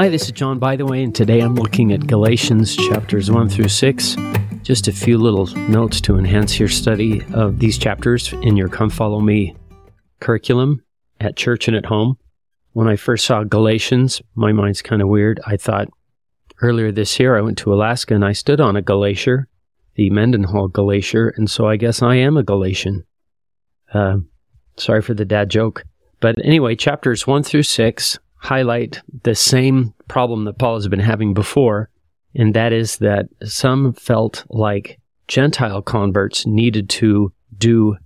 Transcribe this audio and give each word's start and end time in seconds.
Hi, 0.00 0.08
this 0.08 0.24
is 0.24 0.32
John, 0.32 0.58
by 0.58 0.76
the 0.76 0.86
way, 0.86 1.02
and 1.02 1.14
today 1.14 1.40
I'm 1.40 1.56
looking 1.56 1.92
at 1.92 2.06
Galatians 2.06 2.74
chapters 2.74 3.30
1 3.30 3.50
through 3.50 3.68
6. 3.68 4.16
Just 4.62 4.88
a 4.88 4.92
few 4.92 5.18
little 5.18 5.44
notes 5.68 6.00
to 6.00 6.16
enhance 6.16 6.58
your 6.58 6.70
study 6.70 7.22
of 7.34 7.58
these 7.58 7.76
chapters 7.76 8.32
in 8.32 8.56
your 8.56 8.70
Come 8.70 8.88
Follow 8.88 9.20
Me 9.20 9.54
curriculum 10.18 10.82
at 11.20 11.36
church 11.36 11.68
and 11.68 11.76
at 11.76 11.84
home. 11.84 12.16
When 12.72 12.88
I 12.88 12.96
first 12.96 13.26
saw 13.26 13.44
Galatians, 13.44 14.22
my 14.34 14.52
mind's 14.52 14.80
kind 14.80 15.02
of 15.02 15.08
weird. 15.08 15.38
I 15.46 15.58
thought 15.58 15.88
earlier 16.62 16.90
this 16.90 17.20
year 17.20 17.36
I 17.36 17.42
went 17.42 17.58
to 17.58 17.74
Alaska 17.74 18.14
and 18.14 18.24
I 18.24 18.32
stood 18.32 18.58
on 18.58 18.76
a 18.76 18.80
glacier, 18.80 19.48
the 19.96 20.08
Mendenhall 20.08 20.68
Glacier, 20.68 21.28
and 21.36 21.50
so 21.50 21.68
I 21.68 21.76
guess 21.76 22.00
I 22.00 22.14
am 22.14 22.38
a 22.38 22.42
Galatian. 22.42 23.04
Uh, 23.92 24.20
sorry 24.78 25.02
for 25.02 25.12
the 25.12 25.26
dad 25.26 25.50
joke. 25.50 25.84
But 26.20 26.36
anyway, 26.42 26.74
chapters 26.74 27.26
1 27.26 27.42
through 27.42 27.64
6 27.64 28.18
highlight 28.40 29.00
the 29.22 29.34
same 29.34 29.94
problem 30.08 30.44
that 30.44 30.58
Paul 30.58 30.74
has 30.74 30.88
been 30.88 30.98
having 30.98 31.34
before, 31.34 31.90
and 32.34 32.54
that 32.54 32.72
is 32.72 32.98
that 32.98 33.26
some 33.44 33.92
felt 33.92 34.44
like 34.48 34.98
Gentile 35.28 35.82
converts 35.82 36.46
needed 36.46 36.88
to 36.90 37.32
do 37.56 37.96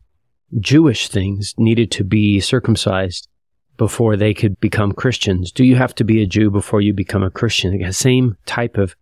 Jewish 0.60 1.08
things, 1.08 1.54
needed 1.56 1.90
to 1.92 2.04
be 2.04 2.40
circumcised 2.40 3.28
before 3.76 4.16
they 4.16 4.34
could 4.34 4.58
become 4.60 4.92
Christians. 4.92 5.50
Do 5.50 5.64
you 5.64 5.76
have 5.76 5.94
to 5.96 6.04
be 6.04 6.22
a 6.22 6.26
Jew 6.26 6.50
before 6.50 6.80
you 6.80 6.92
become 6.92 7.22
a 7.22 7.30
Christian? 7.30 7.76
The 7.78 7.92
same 7.92 8.36
type 8.46 8.76
of 8.76 8.94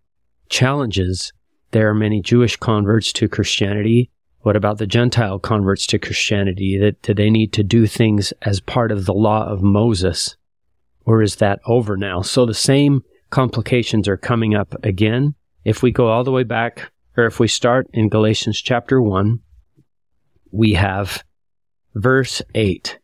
challenges. 0.49 1.33
There 1.73 1.89
are 1.89 1.95
many 1.95 2.21
Jewish 2.21 2.57
converts 2.57 3.12
to 3.15 3.29
Christianity. 3.29 4.11
What 4.41 4.57
about 4.57 4.79
the 4.79 4.87
Gentile 4.87 5.39
converts 5.39 5.87
to 5.89 5.99
Christianity? 5.99 6.79
That 6.79 7.01
do 7.03 7.15
they 7.15 7.31
need 7.31 7.53
to 7.55 7.62
do 7.62 7.87
things 7.87 8.33
as 8.43 8.61
part 8.61 8.93
of 8.93 9.07
the 9.07 9.15
law 9.15 9.47
of 9.47 9.62
Moses? 9.62 10.37
Or 11.05 11.23
is 11.23 11.37
that 11.37 11.61
over 11.66 11.97
now? 11.97 12.22
So 12.22 12.47
the 12.47 12.55
same 12.55 13.03
complications 13.31 14.08
are 14.08 14.17
coming 14.17 14.55
up 14.55 14.75
again. 14.84 15.34
If 15.64 15.83
we 15.83 15.91
go 15.91 16.09
all 16.09 16.25
the 16.25 16.31
way 16.31 16.44
back, 16.44 16.91
or 17.17 17.27
if 17.27 17.39
we 17.39 17.48
start 17.48 17.89
in 17.92 18.09
Galatians 18.09 18.61
chapter 18.61 19.00
1, 19.00 19.41
we 20.50 20.75
have 20.75 21.25
verse 21.94 22.42
8. 22.55 22.98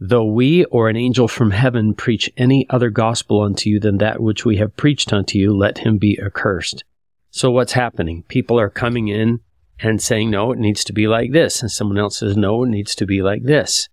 Though 0.00 0.26
we 0.26 0.64
or 0.66 0.88
an 0.88 0.96
angel 0.96 1.28
from 1.28 1.52
heaven 1.52 1.94
preach 1.94 2.30
any 2.36 2.66
other 2.68 2.90
gospel 2.90 3.42
unto 3.42 3.70
you 3.70 3.80
than 3.80 3.98
that 3.98 4.20
which 4.20 4.44
we 4.44 4.56
have 4.56 4.76
preached 4.76 5.12
unto 5.12 5.38
you, 5.38 5.56
let 5.56 5.78
him 5.78 5.98
be 5.98 6.18
accursed. 6.20 6.84
So 7.30 7.50
what's 7.50 7.72
happening? 7.72 8.24
People 8.28 8.60
are 8.60 8.70
coming 8.70 9.08
in 9.08 9.40
and 9.80 10.02
saying, 10.02 10.30
no, 10.30 10.52
it 10.52 10.58
needs 10.58 10.84
to 10.84 10.92
be 10.92 11.06
like 11.06 11.32
this. 11.32 11.62
And 11.62 11.70
someone 11.70 11.98
else 11.98 12.18
says, 12.18 12.36
no, 12.36 12.64
it 12.64 12.68
needs 12.68 12.94
to 12.96 13.06
be 13.06 13.22
like 13.22 13.44
this. 13.44 13.88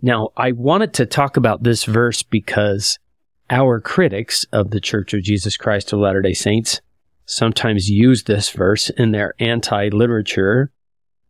Now, 0.00 0.30
I 0.36 0.52
wanted 0.52 0.92
to 0.94 1.06
talk 1.06 1.36
about 1.36 1.62
this 1.62 1.84
verse 1.84 2.22
because 2.22 2.98
our 3.48 3.80
critics 3.80 4.44
of 4.52 4.70
the 4.70 4.80
Church 4.80 5.14
of 5.14 5.22
Jesus 5.22 5.56
Christ 5.56 5.92
of 5.92 6.00
Latter 6.00 6.22
day 6.22 6.34
Saints 6.34 6.80
sometimes 7.24 7.88
use 7.88 8.24
this 8.24 8.50
verse 8.50 8.90
in 8.90 9.12
their 9.12 9.34
anti 9.38 9.88
literature 9.88 10.70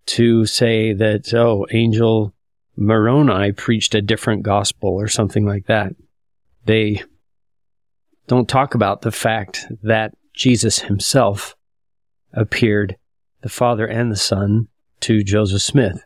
to 0.07 0.47
say 0.47 0.93
that, 0.93 1.33
oh, 1.35 1.67
Angel 1.71 2.33
Moroni 2.77 3.53
preached 3.53 3.95
a 3.95 4.03
different 4.03 4.43
gospel 4.43 4.91
or 4.91 5.09
something 5.09 5.47
like 5.47 5.67
that. 5.67 5.95
They 6.65 7.03
don't 8.27 8.49
talk 8.49 8.75
about 8.75 9.03
the 9.03 9.13
fact 9.13 9.67
that 9.83 10.15
Jesus 10.35 10.81
himself 10.81 11.57
appeared, 12.33 12.97
the 13.43 13.49
Father 13.49 13.87
and 13.87 14.11
the 14.11 14.17
Son, 14.17 14.69
to 15.01 15.23
Joseph 15.23 15.63
Smith. 15.63 16.05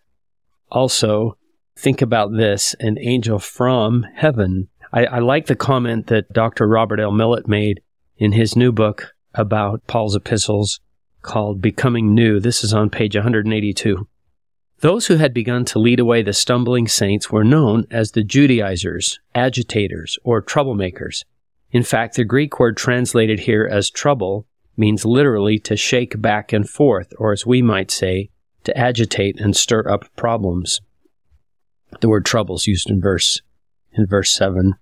Also, 0.71 1.37
think 1.81 2.03
about 2.03 2.33
this 2.33 2.75
an 2.79 2.99
angel 3.01 3.39
from 3.39 4.05
heaven. 4.15 4.69
I, 4.93 5.07
I 5.07 5.19
like 5.21 5.47
the 5.47 5.57
comment 5.57 6.09
that 6.09 6.33
Dr. 6.33 6.69
Robert 6.69 7.01
L. 7.01 7.11
Millet 7.11 7.49
made 7.49 7.81
in 8.19 8.33
his 8.33 8.55
new 8.55 8.71
book 8.71 9.15
about 9.35 9.87
Paul's 9.87 10.15
epistles 10.15 10.81
called 11.23 11.63
Becoming 11.63 12.15
New. 12.15 12.39
This 12.39 12.63
is 12.63 12.75
on 12.75 12.91
page 12.91 13.15
182. 13.15 14.07
Those 14.81 15.07
who 15.07 15.17
had 15.17 15.33
begun 15.33 15.65
to 15.67 15.79
lead 15.79 16.01
away 16.01 16.23
the 16.23 16.33
stumbling 16.33 16.87
saints 16.89 17.31
were 17.31 17.45
known 17.45 17.87
as 17.91 18.13
the 18.13 18.25
Judaizers, 18.25 19.19
agitators, 19.35 20.19
or 20.23 20.43
troublemakers. 20.43 21.25
In 21.71 21.83
fact, 21.83 22.17
the 22.17 22.25
Greek 22.25 22.59
word 22.59 22.77
translated 22.77 23.41
here 23.41 23.69
as 23.71 23.91
trouble 23.91 24.47
means 24.77 25.05
literally 25.05 25.59
to 25.61 25.77
shake 25.77 26.21
back 26.21 26.53
and 26.53 26.69
forth, 26.69 27.13
or 27.19 27.33
as 27.33 27.47
we 27.47 27.63
might 27.63 27.91
say, 27.91 28.31
to 28.65 28.77
agitate 28.77 29.41
and 29.41 29.57
stir 29.57 29.89
up 29.89 30.05
problems 30.17 30.81
the 32.01 32.09
word 32.09 32.25
troubles 32.25 32.67
used 32.67 32.91
in 32.91 33.01
verse 33.01 33.43
in 33.93 34.07
verse 34.07 34.31
7 34.33 34.75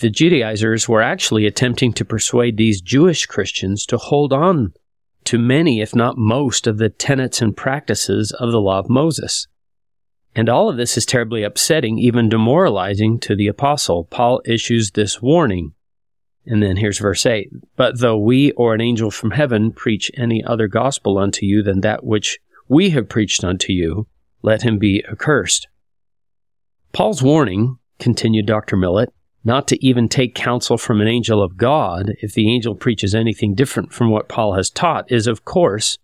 the 0.00 0.10
judaizers 0.10 0.88
were 0.88 1.02
actually 1.02 1.46
attempting 1.46 1.92
to 1.92 2.04
persuade 2.04 2.56
these 2.56 2.80
jewish 2.80 3.26
christians 3.26 3.86
to 3.86 3.96
hold 3.96 4.32
on 4.32 4.72
to 5.24 5.38
many 5.38 5.80
if 5.80 5.94
not 5.94 6.18
most 6.18 6.66
of 6.66 6.78
the 6.78 6.88
tenets 6.88 7.40
and 7.40 7.56
practices 7.56 8.32
of 8.32 8.50
the 8.50 8.60
law 8.60 8.78
of 8.78 8.90
moses. 8.90 9.46
And 10.34 10.48
all 10.48 10.68
of 10.68 10.76
this 10.76 10.96
is 10.96 11.04
terribly 11.04 11.42
upsetting 11.42 11.98
even 11.98 12.28
demoralizing 12.28 13.20
to 13.20 13.36
the 13.36 13.48
apostle. 13.48 14.04
Paul 14.04 14.40
issues 14.46 14.92
this 14.92 15.20
warning. 15.20 15.74
And 16.46 16.62
then 16.62 16.76
here's 16.76 16.98
verse 16.98 17.24
8 17.24 17.50
but 17.76 18.00
though 18.00 18.18
we 18.18 18.50
or 18.52 18.74
an 18.74 18.80
angel 18.80 19.10
from 19.10 19.32
heaven 19.32 19.72
preach 19.72 20.10
any 20.16 20.42
other 20.42 20.66
gospel 20.66 21.18
unto 21.18 21.46
you 21.46 21.62
than 21.62 21.80
that 21.82 22.04
which 22.04 22.40
we 22.68 22.90
have 22.90 23.08
preached 23.08 23.44
unto 23.44 23.72
you 23.72 24.08
let 24.42 24.62
him 24.62 24.78
be 24.78 25.04
accursed 25.08 25.68
Paul's 26.92 27.22
warning, 27.22 27.78
continued 27.98 28.44
Dr. 28.44 28.76
Millet, 28.76 29.12
not 29.44 29.66
to 29.68 29.86
even 29.86 30.08
take 30.08 30.34
counsel 30.34 30.76
from 30.76 31.00
an 31.00 31.08
angel 31.08 31.42
of 31.42 31.56
God 31.56 32.12
if 32.20 32.34
the 32.34 32.52
angel 32.52 32.74
preaches 32.74 33.14
anything 33.14 33.54
different 33.54 33.94
from 33.94 34.10
what 34.10 34.28
Paul 34.28 34.54
has 34.54 34.68
taught 34.68 35.10
is, 35.10 35.26
of 35.26 35.44
course, 35.44 35.96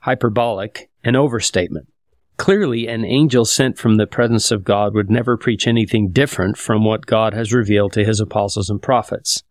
hyperbolic 0.00 0.88
and 1.02 1.16
overstatement. 1.16 1.88
Clearly, 2.36 2.86
an 2.86 3.04
angel 3.04 3.44
sent 3.44 3.76
from 3.76 3.96
the 3.96 4.06
presence 4.06 4.50
of 4.50 4.64
God 4.64 4.94
would 4.94 5.10
never 5.10 5.36
preach 5.36 5.66
anything 5.66 6.10
different 6.10 6.56
from 6.56 6.84
what 6.84 7.06
God 7.06 7.34
has 7.34 7.52
revealed 7.52 7.92
to 7.94 8.04
his 8.04 8.20
apostles 8.20 8.70
and 8.70 8.80
prophets. 8.80 9.42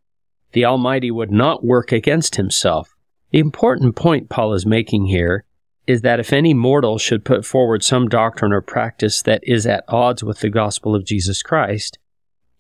The 0.54 0.66
Almighty 0.66 1.12
would 1.12 1.30
not 1.30 1.64
work 1.64 1.92
against 1.92 2.38
himself. 2.38 2.96
The 3.32 3.40
important 3.40 3.96
point 3.96 4.30
Paul 4.30 4.54
is 4.54 4.66
making 4.66 5.06
here 5.06 5.44
is 5.90 6.02
that 6.02 6.20
if 6.20 6.32
any 6.32 6.54
mortal 6.54 7.00
should 7.00 7.26
put 7.26 7.44
forward 7.44 7.84
some 7.84 8.08
doctrine 8.08 8.54
or 8.54 8.62
practice 8.62 9.24
that 9.24 9.42
is 9.44 9.66
at 9.66 9.84
odds 9.88 10.24
with 10.24 10.40
the 10.40 10.50
gospel 10.50 10.94
of 10.94 11.04
Jesus 11.04 11.42
Christ, 11.42 11.98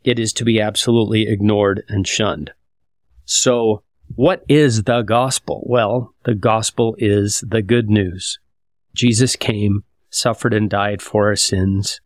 it 0.04 0.18
is 0.18 0.34
to 0.34 0.44
be 0.44 0.60
absolutely 0.60 1.28
ignored 1.28 1.84
and 1.88 2.08
shunned. 2.08 2.52
So, 3.26 3.84
what 4.16 4.44
is 4.50 4.86
the 4.86 5.04
gospel? 5.04 5.64
Well, 5.68 6.16
the 6.24 6.34
gospel 6.34 6.96
is 6.98 7.44
the 7.48 7.62
good 7.62 7.88
news. 7.88 8.40
Jesus 8.96 9.36
came, 9.36 9.84
suffered 10.10 10.56
and 10.56 10.68
died 10.68 11.00
for 11.00 11.28
our 11.28 11.36
sins, 11.36 12.02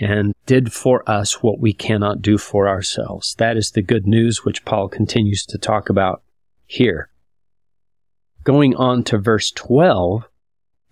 and 0.00 0.34
did 0.46 0.72
for 0.72 1.08
us 1.08 1.44
what 1.44 1.60
we 1.60 1.72
cannot 1.72 2.20
do 2.22 2.38
for 2.38 2.68
ourselves. 2.68 3.36
That 3.38 3.56
is 3.56 3.70
the 3.70 3.82
good 3.82 4.08
news 4.08 4.44
which 4.44 4.64
Paul 4.64 4.88
continues 4.88 5.46
to 5.46 5.58
talk 5.58 5.88
about 5.88 6.24
here. 6.66 7.08
Going 8.42 8.74
on 8.74 9.04
to 9.04 9.18
verse 9.18 9.52
12, 9.52 10.24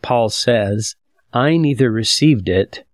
Paul 0.04 0.28
says, 0.28 0.96
I 1.32 1.56
neither 1.56 1.90
received 1.90 2.50
it, 2.50 2.84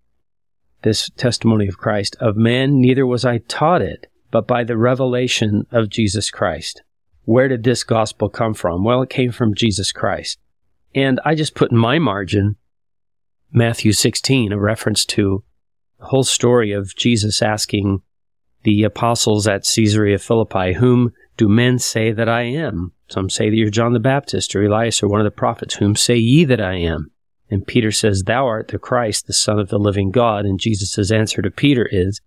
this 0.82 1.10
testimony 1.16 1.66
of 1.66 1.76
Christ, 1.76 2.14
of 2.20 2.36
man, 2.36 2.80
neither 2.80 3.04
was 3.04 3.24
I 3.24 3.38
taught 3.38 3.82
it, 3.82 4.06
but 4.30 4.46
by 4.46 4.62
the 4.62 4.76
revelation 4.76 5.66
of 5.72 5.88
Jesus 5.90 6.30
Christ. 6.30 6.82
Where 7.24 7.48
did 7.48 7.64
this 7.64 7.82
gospel 7.82 8.28
come 8.28 8.54
from? 8.54 8.84
Well, 8.84 9.02
it 9.02 9.10
came 9.10 9.32
from 9.32 9.56
Jesus 9.56 9.90
Christ. 9.90 10.38
And 10.94 11.18
I 11.24 11.34
just 11.34 11.56
put 11.56 11.72
in 11.72 11.78
my 11.78 11.98
margin 11.98 12.54
Matthew 13.50 13.90
16, 13.90 14.52
a 14.52 14.58
reference 14.58 15.04
to 15.06 15.42
the 15.98 16.06
whole 16.06 16.22
story 16.22 16.70
of 16.70 16.94
Jesus 16.94 17.42
asking 17.42 18.02
the 18.62 18.84
apostles 18.84 19.48
at 19.48 19.64
Caesarea 19.64 20.20
Philippi, 20.20 20.74
Whom 20.74 21.12
do 21.36 21.48
men 21.48 21.80
say 21.80 22.12
that 22.12 22.28
I 22.28 22.42
am? 22.42 22.92
Some 23.10 23.28
say 23.28 23.50
that 23.50 23.56
you're 23.56 23.70
John 23.70 23.92
the 23.92 24.00
Baptist 24.00 24.54
or 24.54 24.62
Elias 24.62 25.02
or 25.02 25.08
one 25.08 25.20
of 25.20 25.24
the 25.24 25.30
prophets. 25.32 25.74
Whom 25.74 25.96
say 25.96 26.16
ye 26.16 26.44
that 26.44 26.60
I 26.60 26.74
am? 26.74 27.10
And 27.50 27.66
Peter 27.66 27.90
says, 27.90 28.22
Thou 28.22 28.46
art 28.46 28.68
the 28.68 28.78
Christ, 28.78 29.26
the 29.26 29.32
Son 29.32 29.58
of 29.58 29.68
the 29.68 29.78
living 29.78 30.12
God. 30.12 30.44
And 30.44 30.60
Jesus' 30.60 31.10
answer 31.10 31.42
to 31.42 31.50
Peter 31.50 31.88
is, 31.90 32.20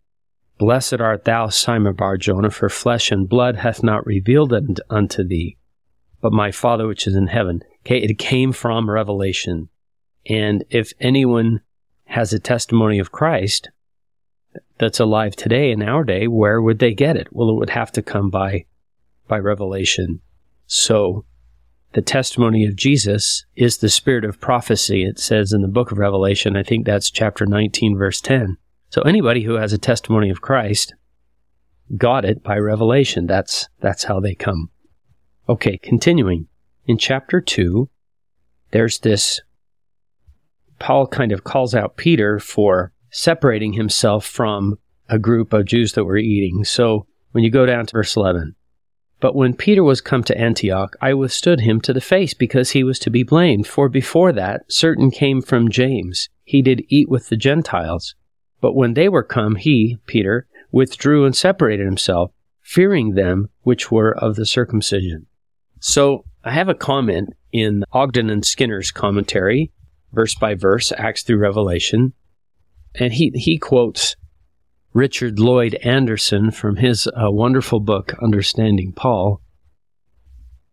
Blessed 0.57 0.99
art 0.99 1.23
thou, 1.23 1.47
Simon 1.47 1.93
Barjona, 1.93 2.51
for 2.51 2.69
flesh 2.69 3.11
and 3.11 3.29
blood 3.29 3.55
hath 3.55 3.81
not 3.81 4.05
revealed 4.05 4.53
it 4.53 4.79
unto 4.89 5.23
thee, 5.23 5.57
but 6.21 6.33
my 6.33 6.51
Father 6.51 6.85
which 6.87 7.07
is 7.07 7.15
in 7.15 7.27
heaven. 7.27 7.63
Okay, 7.85 7.99
it 7.99 8.19
came 8.19 8.51
from 8.51 8.89
revelation. 8.89 9.69
And 10.27 10.63
if 10.69 10.93
anyone 10.99 11.61
has 12.05 12.33
a 12.33 12.39
testimony 12.39 12.99
of 12.99 13.11
Christ 13.11 13.69
that's 14.77 14.99
alive 14.99 15.35
today 15.35 15.71
in 15.71 15.81
our 15.81 16.03
day, 16.03 16.27
where 16.27 16.61
would 16.61 16.79
they 16.79 16.93
get 16.93 17.17
it? 17.17 17.27
Well, 17.31 17.49
it 17.49 17.55
would 17.55 17.71
have 17.71 17.91
to 17.93 18.01
come 18.01 18.29
by 18.29 18.65
by 19.27 19.39
revelation. 19.39 20.21
So, 20.65 21.25
the 21.93 22.01
testimony 22.01 22.65
of 22.65 22.75
Jesus 22.75 23.45
is 23.55 23.77
the 23.77 23.89
spirit 23.89 24.25
of 24.25 24.41
prophecy, 24.41 25.03
it 25.03 25.19
says 25.19 25.53
in 25.53 25.61
the 25.61 25.67
book 25.67 25.91
of 25.91 25.99
Revelation. 25.99 26.55
I 26.55 26.63
think 26.63 26.85
that's 26.85 27.11
chapter 27.11 27.45
19, 27.45 27.97
verse 27.97 28.19
10. 28.19 28.57
So, 28.89 29.01
anybody 29.03 29.43
who 29.43 29.55
has 29.55 29.73
a 29.73 29.77
testimony 29.77 30.29
of 30.29 30.41
Christ, 30.41 30.95
got 31.97 32.25
it 32.25 32.43
by 32.43 32.57
revelation. 32.57 33.27
That's, 33.27 33.67
that's 33.79 34.05
how 34.05 34.19
they 34.19 34.35
come. 34.35 34.69
Okay, 35.47 35.77
continuing. 35.77 36.47
In 36.85 36.97
chapter 36.97 37.41
2, 37.41 37.89
there's 38.71 38.99
this, 38.99 39.41
Paul 40.79 41.07
kind 41.07 41.31
of 41.31 41.43
calls 41.43 41.75
out 41.75 41.97
Peter 41.97 42.39
for 42.39 42.91
separating 43.11 43.73
himself 43.73 44.25
from 44.25 44.79
a 45.09 45.19
group 45.19 45.53
of 45.53 45.65
Jews 45.65 45.93
that 45.93 46.05
were 46.05 46.17
eating. 46.17 46.63
So 46.63 47.05
when 47.31 47.43
you 47.43 47.51
go 47.51 47.65
down 47.65 47.85
to 47.85 47.93
verse 47.93 48.15
11, 48.15 48.55
but 49.23 49.35
when 49.35 49.53
Peter 49.53 49.85
was 49.85 50.01
come 50.01 50.21
to 50.25 50.37
Antioch, 50.37 50.97
I 50.99 51.13
withstood 51.13 51.61
him 51.61 51.79
to 51.83 51.93
the 51.93 52.01
face 52.01 52.33
because 52.33 52.71
he 52.71 52.83
was 52.83 52.99
to 52.99 53.09
be 53.09 53.23
blamed. 53.23 53.65
For 53.65 53.87
before 53.87 54.33
that, 54.33 54.69
certain 54.69 55.11
came 55.11 55.41
from 55.41 55.69
James. 55.69 56.27
He 56.43 56.61
did 56.61 56.83
eat 56.89 57.07
with 57.07 57.29
the 57.29 57.37
Gentiles. 57.37 58.15
But 58.59 58.75
when 58.75 58.95
they 58.95 59.07
were 59.07 59.23
come, 59.23 59.55
he, 59.55 59.97
Peter, 60.07 60.45
withdrew 60.73 61.23
and 61.23 61.33
separated 61.33 61.85
himself, 61.85 62.33
fearing 62.59 63.13
them 63.13 63.47
which 63.61 63.89
were 63.89 64.13
of 64.13 64.35
the 64.35 64.45
circumcision. 64.45 65.27
So 65.79 66.25
I 66.43 66.51
have 66.51 66.67
a 66.67 66.75
comment 66.75 67.29
in 67.53 67.85
Ogden 67.93 68.29
and 68.29 68.45
Skinner's 68.45 68.91
commentary, 68.91 69.71
verse 70.11 70.35
by 70.35 70.53
verse, 70.53 70.91
Acts 70.97 71.23
through 71.23 71.37
Revelation, 71.37 72.11
and 72.95 73.13
he, 73.13 73.31
he 73.35 73.57
quotes 73.57 74.17
Richard 74.93 75.39
Lloyd 75.39 75.73
Anderson 75.83 76.51
from 76.51 76.75
his 76.75 77.07
uh, 77.07 77.31
wonderful 77.31 77.79
book, 77.79 78.13
Understanding 78.21 78.93
Paul. 78.93 79.41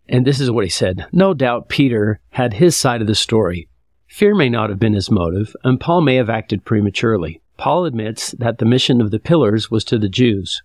And 0.06 0.26
this 0.26 0.40
is 0.40 0.50
what 0.50 0.64
he 0.64 0.70
said 0.70 1.06
No 1.11 1.32
doubt 1.32 1.70
Peter 1.70 2.20
had 2.31 2.55
his 2.55 2.76
side 2.76 3.00
of 3.00 3.06
the 3.06 3.14
story. 3.14 3.69
Fear 4.08 4.34
may 4.34 4.50
not 4.50 4.69
have 4.69 4.78
been 4.78 4.93
his 4.93 5.11
motive, 5.11 5.56
and 5.64 5.81
Paul 5.81 6.02
may 6.02 6.17
have 6.17 6.28
acted 6.28 6.67
prematurely. 6.67 7.40
Paul 7.56 7.87
admits 7.87 8.32
that 8.32 8.58
the 8.58 8.67
mission 8.67 9.00
of 9.00 9.11
the 9.11 9.20
pillars 9.20 9.70
was 9.70 9.84
to 9.84 9.99
the 9.99 10.08
Jews. 10.08 10.62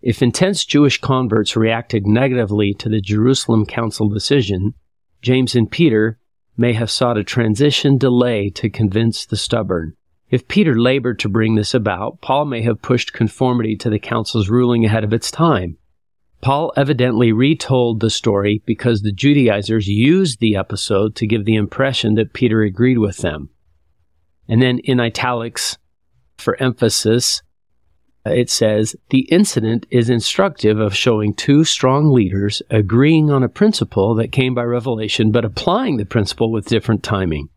If 0.00 0.22
intense 0.22 0.64
Jewish 0.64 1.00
converts 1.00 1.56
reacted 1.56 2.06
negatively 2.06 2.72
to 2.74 2.88
the 2.88 3.00
Jerusalem 3.00 3.66
Council 3.66 4.08
decision, 4.08 4.74
James 5.22 5.56
and 5.56 5.68
Peter 5.68 6.20
may 6.56 6.74
have 6.74 6.90
sought 6.90 7.18
a 7.18 7.24
transition 7.24 7.98
delay 7.98 8.48
to 8.50 8.70
convince 8.70 9.26
the 9.26 9.36
stubborn. 9.36 9.96
If 10.34 10.48
Peter 10.48 10.76
labored 10.76 11.20
to 11.20 11.28
bring 11.28 11.54
this 11.54 11.74
about, 11.74 12.20
Paul 12.20 12.46
may 12.46 12.60
have 12.62 12.82
pushed 12.82 13.12
conformity 13.12 13.76
to 13.76 13.88
the 13.88 14.00
council's 14.00 14.48
ruling 14.48 14.84
ahead 14.84 15.04
of 15.04 15.12
its 15.12 15.30
time. 15.30 15.78
Paul 16.40 16.72
evidently 16.76 17.30
retold 17.30 18.00
the 18.00 18.10
story 18.10 18.60
because 18.66 19.02
the 19.02 19.12
Judaizers 19.12 19.86
used 19.86 20.40
the 20.40 20.56
episode 20.56 21.14
to 21.14 21.28
give 21.28 21.44
the 21.44 21.54
impression 21.54 22.16
that 22.16 22.32
Peter 22.32 22.62
agreed 22.62 22.98
with 22.98 23.18
them. 23.18 23.50
And 24.48 24.60
then 24.60 24.80
in 24.80 24.98
italics, 24.98 25.78
for 26.36 26.60
emphasis, 26.60 27.40
it 28.26 28.50
says 28.50 28.96
the 29.10 29.28
incident 29.30 29.86
is 29.88 30.10
instructive 30.10 30.80
of 30.80 30.96
showing 30.96 31.34
two 31.34 31.62
strong 31.62 32.10
leaders 32.10 32.60
agreeing 32.70 33.30
on 33.30 33.44
a 33.44 33.48
principle 33.48 34.16
that 34.16 34.32
came 34.32 34.52
by 34.52 34.64
revelation, 34.64 35.30
but 35.30 35.44
applying 35.44 35.96
the 35.96 36.04
principle 36.04 36.50
with 36.50 36.66
different 36.66 37.04
timing. 37.04 37.50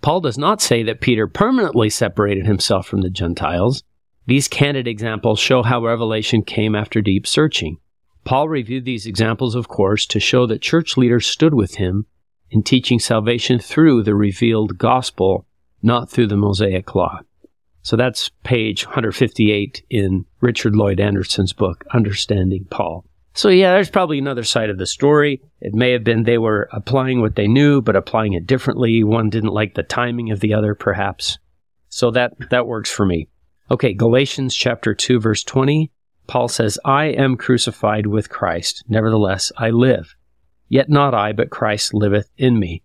Paul 0.00 0.20
does 0.20 0.38
not 0.38 0.62
say 0.62 0.82
that 0.82 1.00
Peter 1.00 1.26
permanently 1.26 1.90
separated 1.90 2.46
himself 2.46 2.86
from 2.86 3.02
the 3.02 3.10
Gentiles. 3.10 3.82
These 4.26 4.48
candid 4.48 4.86
examples 4.86 5.38
show 5.38 5.62
how 5.62 5.84
revelation 5.84 6.42
came 6.42 6.74
after 6.74 7.02
deep 7.02 7.26
searching. 7.26 7.78
Paul 8.24 8.48
reviewed 8.48 8.84
these 8.84 9.06
examples, 9.06 9.54
of 9.54 9.68
course, 9.68 10.06
to 10.06 10.20
show 10.20 10.46
that 10.46 10.62
church 10.62 10.96
leaders 10.96 11.26
stood 11.26 11.54
with 11.54 11.76
him 11.76 12.06
in 12.50 12.62
teaching 12.62 12.98
salvation 12.98 13.58
through 13.58 14.02
the 14.02 14.14
revealed 14.14 14.78
gospel, 14.78 15.46
not 15.82 16.10
through 16.10 16.26
the 16.28 16.36
Mosaic 16.36 16.94
law. 16.94 17.20
So 17.82 17.96
that's 17.96 18.30
page 18.44 18.86
158 18.86 19.84
in 19.88 20.26
Richard 20.40 20.76
Lloyd 20.76 21.00
Anderson's 21.00 21.52
book, 21.52 21.84
Understanding 21.92 22.66
Paul. 22.70 23.04
So, 23.32 23.48
yeah, 23.48 23.72
there's 23.72 23.90
probably 23.90 24.18
another 24.18 24.42
side 24.42 24.70
of 24.70 24.78
the 24.78 24.86
story. 24.86 25.40
It 25.60 25.74
may 25.74 25.92
have 25.92 26.02
been 26.02 26.24
they 26.24 26.38
were 26.38 26.68
applying 26.72 27.20
what 27.20 27.36
they 27.36 27.46
knew, 27.46 27.80
but 27.80 27.96
applying 27.96 28.32
it 28.32 28.46
differently. 28.46 29.04
One 29.04 29.30
didn't 29.30 29.52
like 29.52 29.74
the 29.74 29.84
timing 29.84 30.30
of 30.30 30.40
the 30.40 30.52
other, 30.52 30.74
perhaps. 30.74 31.38
So 31.88 32.10
that, 32.10 32.32
that 32.50 32.66
works 32.66 32.90
for 32.90 33.06
me. 33.06 33.28
Okay, 33.70 33.94
Galatians 33.94 34.54
chapter 34.54 34.94
2, 34.94 35.20
verse 35.20 35.44
20. 35.44 35.92
Paul 36.26 36.48
says, 36.48 36.78
I 36.84 37.06
am 37.06 37.36
crucified 37.36 38.06
with 38.06 38.30
Christ. 38.30 38.84
Nevertheless, 38.88 39.52
I 39.56 39.70
live. 39.70 40.16
Yet 40.68 40.88
not 40.88 41.14
I, 41.14 41.32
but 41.32 41.50
Christ 41.50 41.94
liveth 41.94 42.30
in 42.36 42.58
me. 42.58 42.82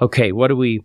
Okay, 0.00 0.32
what 0.32 0.48
do 0.48 0.56
we. 0.56 0.82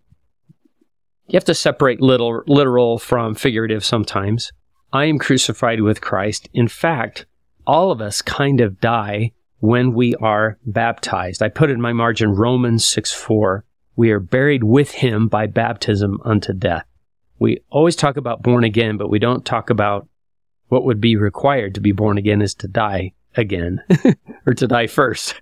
You 1.27 1.37
have 1.37 1.45
to 1.45 1.55
separate 1.55 2.01
little, 2.01 2.43
literal 2.47 2.97
from 2.97 3.35
figurative 3.35 3.85
sometimes. 3.85 4.51
I 4.91 5.05
am 5.05 5.19
crucified 5.19 5.81
with 5.81 6.01
Christ. 6.01 6.49
In 6.53 6.67
fact, 6.67 7.25
all 7.65 7.91
of 7.91 8.01
us 8.01 8.21
kind 8.21 8.61
of 8.61 8.79
die 8.79 9.31
when 9.59 9.93
we 9.93 10.15
are 10.15 10.57
baptized. 10.65 11.41
I 11.41 11.49
put 11.49 11.69
in 11.69 11.79
my 11.79 11.93
margin 11.93 12.31
Romans 12.31 12.85
6 12.85 13.13
4. 13.13 13.63
We 13.95 14.11
are 14.11 14.19
buried 14.19 14.63
with 14.63 14.91
him 14.91 15.27
by 15.27 15.47
baptism 15.47 16.19
unto 16.23 16.53
death. 16.53 16.85
We 17.39 17.59
always 17.69 17.95
talk 17.95 18.17
about 18.17 18.43
born 18.43 18.63
again, 18.63 18.97
but 18.97 19.09
we 19.09 19.19
don't 19.19 19.45
talk 19.45 19.69
about 19.69 20.07
what 20.69 20.85
would 20.85 21.01
be 21.01 21.15
required 21.15 21.75
to 21.75 21.81
be 21.81 21.91
born 21.91 22.17
again 22.17 22.41
is 22.41 22.55
to 22.55 22.67
die 22.67 23.13
again 23.35 23.81
or 24.45 24.53
to 24.53 24.67
die 24.67 24.87
first. 24.87 25.41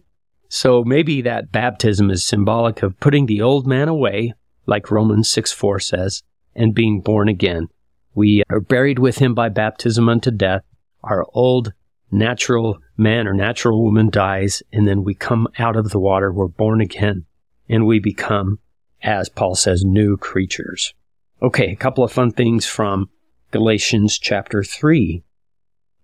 So 0.50 0.84
maybe 0.84 1.22
that 1.22 1.52
baptism 1.52 2.10
is 2.10 2.26
symbolic 2.26 2.82
of 2.82 3.00
putting 3.00 3.28
the 3.28 3.42
old 3.42 3.68
man 3.68 3.88
away, 3.88 4.34
like 4.66 4.92
Romans 4.92 5.30
6 5.30 5.52
4 5.52 5.80
says, 5.80 6.24
and 6.56 6.74
being 6.74 7.02
born 7.02 7.30
again. 7.30 7.68
We 8.16 8.44
are 8.50 8.60
buried 8.60 9.00
with 9.00 9.20
him 9.20 9.34
by 9.36 9.50
baptism 9.50 10.10
unto 10.10 10.32
death. 10.32 10.64
Our 11.04 11.26
old 11.34 11.74
natural 12.12 12.80
man 12.98 13.28
or 13.28 13.34
natural 13.34 13.84
woman 13.84 14.10
dies, 14.10 14.64
and 14.72 14.88
then 14.88 15.04
we 15.04 15.14
come 15.14 15.48
out 15.58 15.76
of 15.76 15.90
the 15.90 16.00
water, 16.00 16.32
we're 16.32 16.48
born 16.48 16.82
again, 16.82 17.26
and 17.68 17.86
we 17.86 18.00
become, 18.00 18.60
as 19.02 19.30
Paul 19.30 19.56
says, 19.56 19.84
new 19.84 20.18
creatures. 20.18 20.94
Okay, 21.42 21.72
a 21.72 21.76
couple 21.76 22.04
of 22.04 22.12
fun 22.12 22.32
things 22.32 22.66
from 22.66 23.10
Galatians 23.52 24.20
chapter 24.20 24.64
3. 24.64 25.24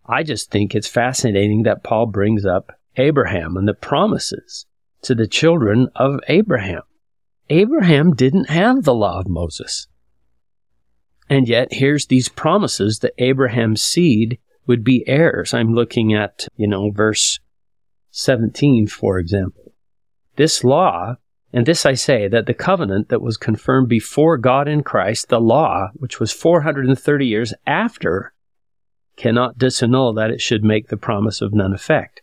I 0.07 0.23
just 0.23 0.51
think 0.51 0.73
it's 0.73 0.87
fascinating 0.87 1.63
that 1.63 1.83
Paul 1.83 2.05
brings 2.05 2.45
up 2.45 2.71
Abraham 2.97 3.57
and 3.57 3.67
the 3.67 3.73
promises 3.73 4.65
to 5.01 5.15
the 5.15 5.27
children 5.27 5.89
of 5.95 6.19
Abraham. 6.27 6.81
Abraham 7.49 8.13
didn't 8.13 8.49
have 8.49 8.83
the 8.83 8.93
law 8.93 9.19
of 9.19 9.27
Moses. 9.27 9.87
And 11.29 11.47
yet, 11.47 11.73
here's 11.73 12.05
these 12.05 12.29
promises 12.29 12.99
that 12.99 13.13
Abraham's 13.17 13.81
seed 13.81 14.37
would 14.67 14.83
be 14.83 15.07
heirs. 15.07 15.53
I'm 15.53 15.73
looking 15.73 16.13
at, 16.13 16.47
you 16.55 16.67
know, 16.67 16.91
verse 16.91 17.39
17, 18.11 18.87
for 18.87 19.19
example. 19.19 19.73
This 20.35 20.63
law, 20.63 21.15
and 21.53 21.65
this 21.65 21.85
I 21.85 21.93
say, 21.93 22.27
that 22.27 22.45
the 22.45 22.53
covenant 22.53 23.09
that 23.09 23.21
was 23.21 23.37
confirmed 23.37 23.87
before 23.89 24.37
God 24.37 24.67
in 24.67 24.83
Christ, 24.83 25.29
the 25.29 25.39
law, 25.39 25.89
which 25.93 26.19
was 26.19 26.33
430 26.33 27.25
years 27.25 27.53
after, 27.65 28.33
cannot 29.15 29.57
disannul 29.57 30.15
that 30.15 30.31
it 30.31 30.41
should 30.41 30.63
make 30.63 30.87
the 30.87 30.97
promise 30.97 31.41
of 31.41 31.53
none 31.53 31.73
effect. 31.73 32.21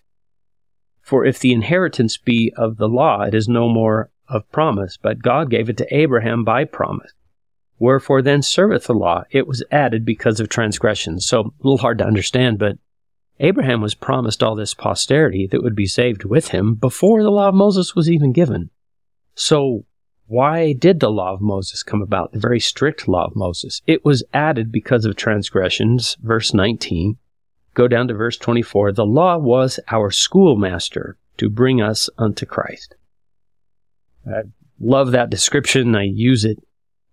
For 1.01 1.25
if 1.25 1.39
the 1.39 1.53
inheritance 1.53 2.17
be 2.17 2.53
of 2.57 2.77
the 2.77 2.89
law, 2.89 3.23
it 3.23 3.35
is 3.35 3.49
no 3.49 3.69
more 3.69 4.11
of 4.29 4.51
promise, 4.53 4.97
but 4.97 5.23
God 5.23 5.51
gave 5.51 5.69
it 5.69 5.77
to 5.79 5.95
Abraham 5.95 6.45
by 6.45 6.65
promise. 6.65 7.13
Wherefore 7.83 8.23
then 8.23 8.43
serveth 8.43 8.85
the 8.85 8.95
law? 8.95 9.25
It 9.33 9.49
was 9.49 9.65
added 9.73 10.05
because 10.05 10.39
of 10.39 10.49
transgressions. 10.49 11.27
So 11.27 11.41
a 11.41 11.51
little 11.65 11.79
hard 11.79 11.99
to 11.99 12.07
understand, 12.07 12.61
but 12.61 12.79
Abraham 13.41 13.81
was 13.81 13.97
promised 13.97 14.41
all 14.41 14.55
this 14.55 14.73
posterity 14.73 15.49
that 15.49 15.65
would 15.65 15.75
be 15.75 15.89
saved 15.89 16.23
with 16.23 16.51
him 16.51 16.77
before 16.77 17.25
the 17.25 17.31
law 17.33 17.49
of 17.49 17.57
Moses 17.57 17.97
was 17.97 18.09
even 18.09 18.31
given. 18.31 18.71
So 19.35 19.85
why 20.29 20.75
did 20.75 21.01
the 21.01 21.11
law 21.11 21.33
of 21.33 21.41
Moses 21.41 21.83
come 21.83 22.03
about? 22.03 22.31
The 22.31 22.39
very 22.39 22.61
strict 22.61 23.09
law 23.09 23.25
of 23.25 23.35
Moses. 23.35 23.83
It 23.85 24.05
was 24.05 24.23
added 24.33 24.71
because 24.71 25.05
of 25.05 25.17
transgressions, 25.17 26.17
verse 26.23 26.55
19. 26.55 27.17
Go 27.75 27.89
down 27.89 28.07
to 28.07 28.15
verse 28.15 28.37
24. 28.37 28.93
The 28.93 29.05
law 29.05 29.39
was 29.39 29.81
our 29.91 30.13
schoolmaster 30.13 31.17
to 31.39 31.51
bring 31.51 31.83
us 31.83 32.09
unto 32.17 32.47
Christ. 32.47 32.95
I 34.25 34.43
love 34.79 35.11
that 35.11 35.31
description. 35.31 35.97
I 35.97 36.05
use 36.05 36.45
it 36.45 36.59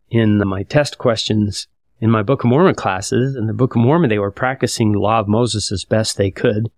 in 0.09 0.37
my 0.47 0.63
test 0.63 0.97
questions 0.97 1.67
in 2.01 2.09
my 2.09 2.23
Book 2.23 2.43
of 2.43 2.49
Mormon 2.49 2.75
classes. 2.75 3.35
In 3.35 3.47
the 3.47 3.53
Book 3.53 3.75
of 3.75 3.81
Mormon, 3.81 4.09
they 4.09 4.19
were 4.19 4.31
practicing 4.31 4.91
the 4.91 4.99
law 4.99 5.19
of 5.19 5.27
Moses 5.27 5.71
as 5.71 5.83
best 5.83 6.17
they 6.17 6.31
could. 6.31 6.71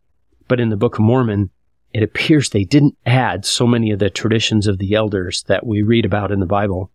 But 0.47 0.59
in 0.59 0.69
the 0.69 0.77
Book 0.77 0.95
of 0.95 1.01
Mormon, 1.01 1.51
it 1.93 2.03
appears 2.03 2.49
they 2.49 2.63
didn't 2.63 2.97
add 3.05 3.45
so 3.45 3.67
many 3.67 3.91
of 3.91 3.99
the 3.99 4.09
traditions 4.09 4.67
of 4.67 4.79
the 4.79 4.95
elders 4.95 5.43
that 5.43 5.65
we 5.65 5.81
read 5.81 6.05
about 6.05 6.31
in 6.31 6.39
the 6.39 6.45
Bible. 6.45 6.91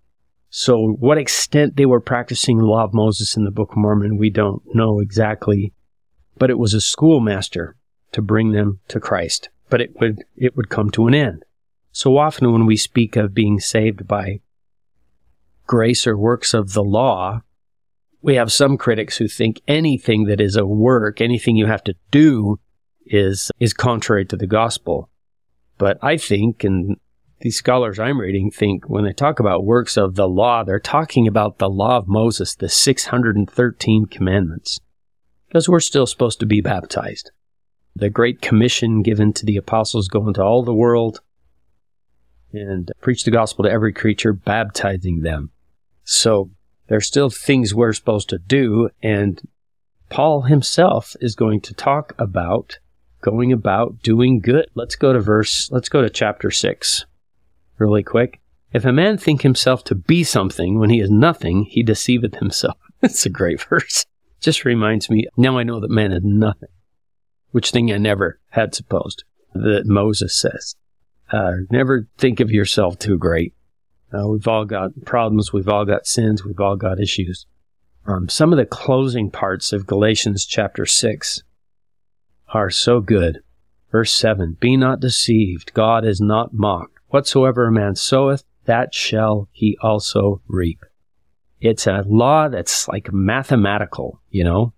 So, 0.48 0.96
what 0.98 1.18
extent 1.18 1.76
they 1.76 1.86
were 1.86 2.00
practicing 2.00 2.58
the 2.58 2.64
law 2.64 2.84
of 2.84 2.94
Moses 2.94 3.36
in 3.36 3.44
the 3.44 3.50
Book 3.50 3.72
of 3.72 3.76
Mormon, 3.76 4.16
we 4.16 4.30
don't 4.30 4.62
know 4.74 5.00
exactly. 5.00 5.72
But 6.38 6.50
it 6.50 6.58
was 6.58 6.74
a 6.74 6.80
schoolmaster 6.80 7.76
to 8.12 8.22
bring 8.22 8.52
them 8.52 8.80
to 8.88 9.00
Christ. 9.00 9.48
But 9.68 9.80
it 9.80 9.98
would, 10.00 10.24
it 10.36 10.56
would 10.56 10.68
come 10.68 10.90
to 10.92 11.06
an 11.06 11.14
end. 11.14 11.44
So 11.92 12.18
often 12.18 12.52
when 12.52 12.66
we 12.66 12.76
speak 12.76 13.16
of 13.16 13.34
being 13.34 13.58
saved 13.58 14.06
by 14.06 14.40
grace 15.66 16.06
or 16.06 16.16
works 16.16 16.54
of 16.54 16.72
the 16.72 16.84
law, 16.84 17.42
we 18.22 18.34
have 18.34 18.52
some 18.52 18.76
critics 18.76 19.16
who 19.16 19.28
think 19.28 19.60
anything 19.68 20.24
that 20.24 20.40
is 20.40 20.56
a 20.56 20.66
work, 20.66 21.20
anything 21.20 21.56
you 21.56 21.66
have 21.66 21.84
to 21.84 21.94
do 22.10 22.58
is 23.06 23.50
is 23.60 23.72
contrary 23.72 24.24
to 24.26 24.36
the 24.36 24.46
gospel. 24.46 25.08
But 25.78 25.98
I 26.02 26.16
think, 26.16 26.64
and 26.64 26.96
these 27.40 27.56
scholars 27.56 27.98
I'm 27.98 28.20
reading 28.20 28.50
think 28.50 28.88
when 28.88 29.04
they 29.04 29.12
talk 29.12 29.38
about 29.38 29.64
works 29.64 29.96
of 29.96 30.14
the 30.14 30.28
law, 30.28 30.64
they're 30.64 30.80
talking 30.80 31.28
about 31.28 31.58
the 31.58 31.68
law 31.68 31.98
of 31.98 32.08
Moses, 32.08 32.54
the 32.54 32.68
613 32.68 34.06
commandments, 34.06 34.80
because 35.46 35.68
we're 35.68 35.80
still 35.80 36.06
supposed 36.06 36.40
to 36.40 36.46
be 36.46 36.60
baptized. 36.60 37.30
The 37.94 38.10
great 38.10 38.42
commission 38.42 39.02
given 39.02 39.32
to 39.34 39.46
the 39.46 39.56
apostles 39.56 40.08
go 40.08 40.26
into 40.26 40.42
all 40.42 40.62
the 40.62 40.74
world 40.74 41.20
and 42.52 42.90
preach 43.00 43.24
the 43.24 43.30
gospel 43.30 43.64
to 43.64 43.70
every 43.70 43.92
creature, 43.92 44.32
baptizing 44.32 45.20
them. 45.20 45.50
So 46.06 46.50
there's 46.86 47.06
still 47.06 47.30
things 47.30 47.74
we're 47.74 47.92
supposed 47.92 48.28
to 48.30 48.38
do, 48.38 48.90
and 49.02 49.42
Paul 50.08 50.42
himself 50.42 51.16
is 51.20 51.34
going 51.34 51.60
to 51.62 51.74
talk 51.74 52.14
about 52.16 52.78
going 53.20 53.52
about 53.52 54.02
doing 54.02 54.38
good. 54.38 54.68
Let's 54.74 54.94
go 54.94 55.12
to 55.12 55.18
verse, 55.18 55.68
let's 55.72 55.88
go 55.88 56.00
to 56.00 56.08
chapter 56.08 56.50
6 56.50 57.04
really 57.78 58.04
quick. 58.04 58.40
If 58.72 58.84
a 58.84 58.92
man 58.92 59.18
think 59.18 59.42
himself 59.42 59.82
to 59.84 59.94
be 59.94 60.22
something 60.22 60.78
when 60.78 60.90
he 60.90 61.00
is 61.00 61.10
nothing, 61.10 61.64
he 61.64 61.82
deceiveth 61.82 62.36
himself. 62.36 62.78
It's 63.02 63.26
a 63.26 63.30
great 63.30 63.60
verse. 63.60 64.06
Just 64.40 64.64
reminds 64.64 65.10
me, 65.10 65.26
now 65.36 65.58
I 65.58 65.64
know 65.64 65.80
that 65.80 65.90
man 65.90 66.12
is 66.12 66.22
nothing, 66.24 66.70
which 67.50 67.70
thing 67.70 67.92
I 67.92 67.98
never 67.98 68.40
had 68.50 68.74
supposed 68.74 69.24
that 69.52 69.86
Moses 69.86 70.38
says. 70.40 70.76
Uh, 71.30 71.56
never 71.70 72.08
think 72.16 72.40
of 72.40 72.50
yourself 72.50 72.98
too 72.98 73.18
great. 73.18 73.54
Uh, 74.12 74.28
we've 74.28 74.48
all 74.48 74.64
got 74.64 74.90
problems. 75.04 75.52
We've 75.52 75.68
all 75.68 75.84
got 75.84 76.06
sins. 76.06 76.44
We've 76.44 76.60
all 76.60 76.76
got 76.76 77.00
issues. 77.00 77.46
Um, 78.06 78.28
some 78.28 78.52
of 78.52 78.56
the 78.56 78.66
closing 78.66 79.30
parts 79.30 79.72
of 79.72 79.86
Galatians 79.86 80.46
chapter 80.46 80.86
6 80.86 81.42
are 82.54 82.70
so 82.70 83.00
good. 83.00 83.40
Verse 83.90 84.12
7 84.12 84.56
Be 84.60 84.76
not 84.76 85.00
deceived, 85.00 85.74
God 85.74 86.04
is 86.04 86.20
not 86.20 86.54
mocked. 86.54 86.98
Whatsoever 87.08 87.66
a 87.66 87.72
man 87.72 87.96
soweth, 87.96 88.44
that 88.64 88.94
shall 88.94 89.48
he 89.52 89.76
also 89.80 90.42
reap. 90.48 90.84
It's 91.60 91.86
a 91.86 92.04
law 92.06 92.48
that's 92.48 92.86
like 92.88 93.12
mathematical, 93.12 94.20
you 94.30 94.44
know, 94.44 94.72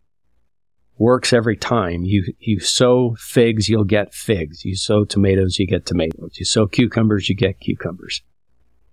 works 0.96 1.32
every 1.32 1.56
time. 1.56 2.04
You, 2.04 2.32
you 2.38 2.60
sow 2.60 3.16
figs, 3.18 3.68
you'll 3.68 3.84
get 3.84 4.14
figs. 4.14 4.64
You 4.64 4.76
sow 4.76 5.04
tomatoes, 5.04 5.58
you 5.58 5.66
get 5.66 5.86
tomatoes. 5.86 6.36
You 6.38 6.44
sow 6.44 6.66
cucumbers, 6.66 7.28
you 7.28 7.34
get 7.34 7.60
cucumbers. 7.60 8.22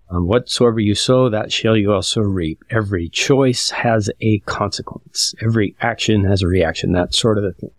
Um, 0.09 0.27
whatsoever 0.27 0.79
you 0.79 0.93
sow, 0.93 1.29
that 1.29 1.51
shall 1.51 1.75
you 1.75 1.91
also 1.91 2.21
reap. 2.21 2.63
Every 2.69 3.09
choice 3.09 3.71
has 3.71 4.09
a 4.21 4.39
consequence. 4.39 5.33
Every 5.43 5.75
action 5.81 6.25
has 6.25 6.43
a 6.43 6.47
reaction, 6.47 6.91
that 6.91 7.15
sort 7.15 7.37
of 7.37 7.43
a 7.43 7.53
thing. 7.53 7.71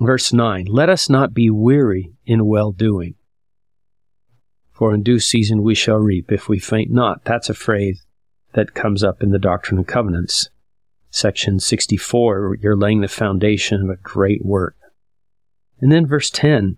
Verse 0.00 0.32
9 0.32 0.66
Let 0.66 0.88
us 0.88 1.08
not 1.08 1.34
be 1.34 1.50
weary 1.50 2.12
in 2.26 2.46
well 2.46 2.72
doing, 2.72 3.14
for 4.70 4.94
in 4.94 5.02
due 5.02 5.18
season 5.18 5.62
we 5.62 5.74
shall 5.74 5.96
reap 5.96 6.30
if 6.30 6.48
we 6.48 6.58
faint 6.58 6.90
not. 6.90 7.24
That's 7.24 7.48
a 7.48 7.54
phrase 7.54 8.04
that 8.52 8.74
comes 8.74 9.02
up 9.02 9.22
in 9.22 9.30
the 9.30 9.38
Doctrine 9.38 9.78
and 9.78 9.88
Covenants, 9.88 10.50
section 11.10 11.58
64. 11.58 12.58
You're 12.60 12.76
laying 12.76 13.00
the 13.00 13.08
foundation 13.08 13.82
of 13.82 13.90
a 13.90 13.96
great 13.96 14.44
work. 14.44 14.76
And 15.80 15.90
then 15.90 16.06
verse 16.06 16.30
10 16.30 16.76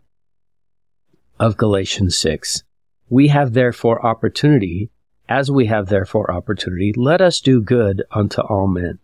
of 1.38 1.56
Galatians 1.56 2.16
6 2.18 2.62
we 3.10 3.28
have 3.28 3.52
therefore 3.52 4.06
opportunity, 4.06 4.88
as 5.28 5.50
we 5.50 5.66
have 5.66 5.88
therefore 5.88 6.30
opportunity, 6.30 6.94
let 6.96 7.20
us 7.20 7.40
do 7.40 7.60
good 7.60 8.02
unto 8.12 8.40
all 8.40 8.68
men, 8.68 9.00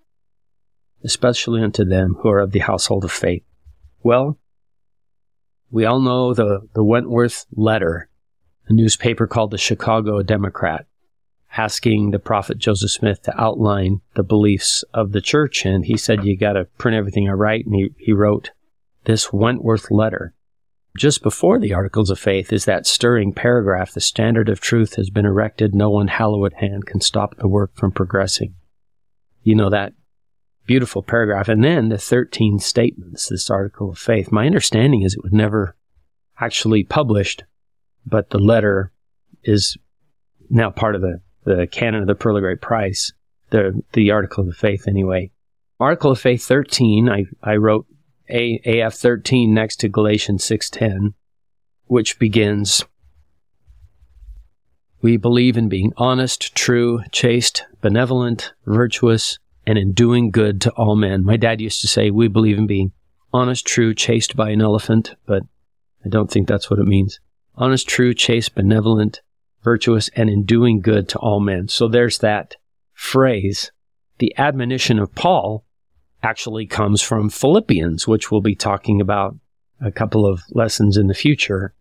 especially 1.05 1.61
unto 1.61 1.85
them 1.85 2.17
who 2.21 2.29
are 2.29 2.39
of 2.39 2.53
the 2.53 2.61
household 2.61 3.05
of 3.05 3.11
faith. 3.11 3.43
Well, 4.03 4.39
we 5.73 5.85
all 5.85 6.01
know 6.01 6.33
the, 6.33 6.61
the 6.75 6.85
Wentworth 6.85 7.47
letter, 7.53 8.09
a 8.69 8.73
newspaper 8.73 9.27
called 9.27 9.51
the 9.51 9.59
Chicago 9.59 10.23
Democrat, 10.23 10.87
asking 11.57 12.13
the 12.13 12.21
prophet 12.21 12.59
Joseph 12.59 12.93
Smith 12.93 13.23
to 13.23 13.41
outline 13.41 14.03
the 14.15 14.23
beliefs 14.23 14.85
of 14.95 15.11
the 15.11 15.21
church. 15.21 15.67
And 15.67 15.85
he 15.85 15.97
said, 15.97 16.25
You 16.25 16.37
got 16.37 16.53
to 16.53 16.67
print 16.79 16.97
everything 16.97 17.29
I 17.29 17.33
write. 17.33 17.67
And 17.67 17.75
he, 17.75 17.91
he 17.99 18.13
wrote 18.13 18.53
this 19.05 19.33
Wentworth 19.33 19.91
letter 19.91 20.36
just 20.97 21.23
before 21.23 21.59
the 21.59 21.75
Articles 21.75 22.11
of 22.11 22.19
Faith 22.19 22.53
is 22.53 22.65
that 22.65 22.87
stirring 22.87 23.33
paragraph 23.33 23.93
The 23.93 24.01
standard 24.01 24.49
of 24.49 24.61
truth 24.61 24.97
has 24.97 25.11
been 25.11 25.27
erected, 25.27 25.75
no 25.75 25.91
one 25.91 26.09
hallowed 26.09 26.55
hand 26.55 26.87
can 26.87 27.01
stop 27.01 27.37
the 27.37 27.49
work 27.49 27.75
from 27.75 27.93
progressing. 27.93 28.55
You 29.43 29.55
know, 29.55 29.71
that 29.71 29.95
beautiful 30.67 31.03
paragraph. 31.03 31.49
And 31.49 31.63
then 31.63 31.89
the 31.89 31.99
13 31.99 32.59
statements, 32.59 33.29
this 33.29 33.49
Article 33.49 33.91
of 33.91 33.99
Faith. 33.99 34.33
My 34.33 34.47
understanding 34.47 35.03
is 35.03 35.15
it 35.15 35.23
was 35.23 35.33
never 35.33 35.77
actually 36.39 36.85
published, 36.85 37.45
but 38.05 38.31
the 38.31 38.39
letter 38.39 38.93
is 39.45 39.77
now 40.51 40.71
part 40.71 40.95
of 40.95 41.01
the, 41.01 41.21
the 41.45 41.67
canon 41.67 42.03
of 42.03 42.07
the 42.07 42.15
Pearl 42.15 42.37
of 42.37 42.43
Great 42.43 42.61
Price, 42.61 43.13
the, 43.51 43.83
the 43.93 44.11
Article 44.11 44.49
of 44.49 44.57
Faith 44.57 44.87
anyway. 44.89 45.31
Article 45.79 46.11
of 46.11 46.21
Faith 46.21 46.45
13, 46.45 47.09
I, 47.09 47.25
I 47.43 47.57
wrote 47.57 47.87
a- 48.29 48.61
AF 48.65 48.95
13 48.95 49.53
next 49.53 49.77
to 49.77 49.89
Galatians 49.89 50.45
6:10, 50.45 51.15
which 51.87 52.19
begins 52.19 52.85
We 55.03 55.17
believe 55.17 55.57
in 55.57 55.69
being 55.69 55.93
honest, 55.99 56.55
true, 56.57 57.03
chaste, 57.13 57.65
benevolent, 57.81 58.55
virtuous, 58.65 59.39
and 59.67 59.79
in 59.79 59.93
doing 59.93 60.31
good 60.31 60.61
to 60.63 60.71
all 60.73 60.97
men. 60.97 61.25
My 61.25 61.37
dad 61.37 61.61
used 61.61 61.81
to 61.83 61.87
say 61.87 62.11
we 62.11 62.29
believe 62.29 62.59
in 62.59 62.67
being 62.67 62.93
honest, 63.33 63.67
true, 63.67 63.95
chased 63.95 64.37
by 64.37 64.51
an 64.51 64.63
elephant, 64.63 65.15
but 65.27 65.43
I 66.05 66.09
don't 66.09 66.31
think 66.31 66.49
that's 66.49 66.71
what 66.71 66.79
it 66.79 66.87
means. 66.87 67.21
Honest, 67.57 67.87
true, 67.87 68.15
chaste, 68.15 68.55
benevolent, 68.55 69.21
virtuous, 69.63 70.09
and 70.17 70.31
in 70.31 70.45
doing 70.45 70.81
good 70.81 71.09
to 71.11 71.19
all 71.19 71.41
men. 71.41 71.69
So 71.69 71.89
there's 71.89 72.19
that 72.19 72.57
phrase. 72.95 73.71
The 74.19 74.37
admonition 74.39 74.99
of 74.99 75.15
Paul 75.15 75.66
actually 76.27 76.67
comes 76.67 77.01
from 77.01 77.31
Philippians, 77.31 78.09
which 78.09 78.33
we'll 78.33 78.41
be 78.41 78.57
talking 78.57 79.01
about 79.01 79.37
a 79.81 79.93
couple 79.93 80.27
of 80.27 80.43
lessons 80.51 80.97
in 80.97 81.07
the 81.07 81.15
future. 81.15 81.73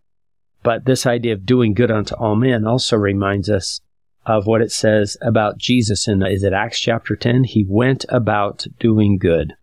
But 0.62 0.86
this 0.86 1.08
idea 1.08 1.34
of 1.34 1.48
doing 1.48 1.74
good 1.74 1.90
unto 1.90 2.14
all 2.16 2.36
men 2.36 2.68
also 2.68 2.96
reminds 2.96 3.50
us 3.50 3.82
of 4.24 4.46
what 4.46 4.62
it 4.62 4.72
says 4.72 5.18
about 5.22 5.58
Jesus 5.58 6.08
in 6.08 6.22
is 6.22 6.44
it 6.44 6.54
Acts 6.54 6.80
chapter 6.80 7.16
10? 7.16 7.46
He 7.46 7.66
went 7.68 8.06
about 8.10 8.68
doing 8.80 9.18
good. 9.18 9.54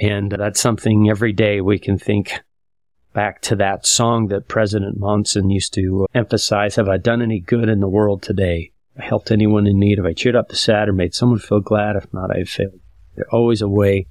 And 0.00 0.30
that's 0.30 0.60
something 0.60 1.10
every 1.10 1.32
day 1.32 1.60
we 1.60 1.80
can 1.80 1.98
think 1.98 2.40
back 3.14 3.40
to 3.42 3.56
that 3.56 3.84
song 3.84 4.28
that 4.28 4.46
President 4.46 4.96
Monson 4.96 5.50
used 5.50 5.74
to 5.74 6.06
emphasize 6.14 6.76
Have 6.76 6.88
I 6.88 6.98
done 6.98 7.20
any 7.20 7.40
good 7.40 7.68
in 7.68 7.80
the 7.80 7.88
world 7.88 8.22
today? 8.22 8.70
I 8.96 9.04
helped 9.04 9.32
anyone 9.32 9.66
in 9.66 9.80
need? 9.80 9.98
Have 9.98 10.06
I 10.06 10.12
cheered 10.12 10.36
up 10.36 10.50
the 10.50 10.56
sad 10.56 10.88
or 10.88 10.92
made 10.92 11.14
someone 11.14 11.40
feel 11.40 11.60
glad? 11.60 11.96
If 11.96 12.12
not, 12.12 12.30
I 12.32 12.38
have 12.38 12.48
failed. 12.48 12.80
There's 13.16 13.28
always 13.32 13.62
a 13.62 13.68
way 13.68 14.06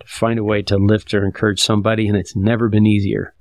to 0.00 0.06
find 0.06 0.38
a 0.38 0.44
way 0.44 0.62
to 0.62 0.76
lift 0.76 1.12
or 1.12 1.24
encourage 1.24 1.60
somebody, 1.60 2.08
and 2.08 2.16
it's 2.16 2.36
never 2.36 2.68
been 2.68 2.86
easier. 2.86 3.34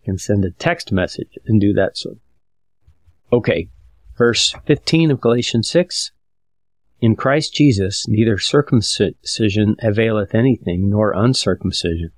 You 0.00 0.12
can 0.12 0.18
send 0.18 0.44
a 0.44 0.50
text 0.50 0.92
message 0.92 1.38
and 1.46 1.60
do 1.60 1.72
that. 1.74 1.96
So, 1.96 2.16
okay, 3.32 3.68
verse 4.16 4.54
15 4.66 5.10
of 5.10 5.20
Galatians 5.20 5.68
6. 5.68 6.12
In 7.00 7.14
Christ 7.14 7.54
Jesus, 7.54 8.06
neither 8.08 8.38
circumcision 8.38 9.76
availeth 9.80 10.34
anything, 10.34 10.88
nor 10.88 11.12
uncircumcision, 11.12 12.12